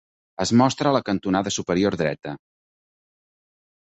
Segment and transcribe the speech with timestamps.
[0.43, 2.33] Es mostra a la cantonada superior dreta.